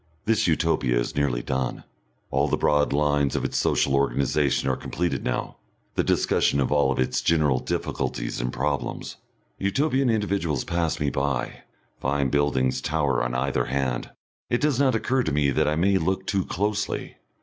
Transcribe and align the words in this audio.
This 0.25 0.47
Utopia 0.47 0.97
is 0.97 1.15
nearly 1.15 1.43
done. 1.43 1.83
All 2.31 2.47
the 2.47 2.57
broad 2.57 2.91
lines 2.91 3.35
of 3.35 3.45
its 3.45 3.55
social 3.59 3.93
organisation 3.93 4.67
are 4.67 4.75
completed 4.75 5.23
now, 5.23 5.57
the 5.93 6.03
discussion 6.03 6.59
of 6.59 6.71
all 6.71 6.99
its 6.99 7.21
general 7.21 7.59
difficulties 7.59 8.41
and 8.41 8.51
problems. 8.51 9.17
Utopian 9.59 10.09
individuals 10.09 10.63
pass 10.63 10.99
me 10.99 11.11
by, 11.11 11.61
fine 11.99 12.29
buildings 12.29 12.81
tower 12.81 13.23
on 13.23 13.35
either 13.35 13.65
hand; 13.65 14.09
it 14.49 14.59
does 14.61 14.79
not 14.79 14.95
occur 14.95 15.21
to 15.21 15.31
me 15.31 15.51
that 15.51 15.67
I 15.67 15.75
may 15.75 15.99
look 15.99 16.25
too 16.25 16.45
closely. 16.45 17.17